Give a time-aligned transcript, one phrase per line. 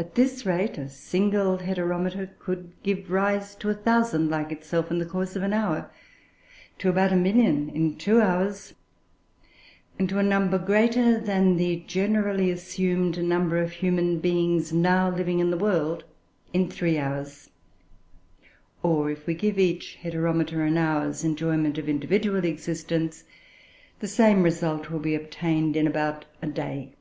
[0.00, 4.98] At this rate, a single Heteromita would give rise to a thousand like itself in
[4.98, 5.92] the course of an hour,
[6.78, 8.74] to about a million in two hours,
[9.96, 15.38] and to a number greater than the generally assumed number of human beings now living
[15.38, 16.02] in the world
[16.52, 17.48] in three hours;
[18.82, 23.22] or, if we give each Heteromita an hour's enjoyment of individual existence,
[24.00, 26.96] the same result will be obtained in about a day.